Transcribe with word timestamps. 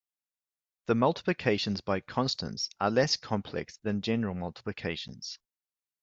The 0.87 0.95
multiplications 0.95 1.81
by 1.81 1.99
constants 1.99 2.71
are 2.79 2.89
less 2.89 3.15
complex 3.17 3.77
than 3.83 4.01
general 4.01 4.33
multiplications. 4.33 5.37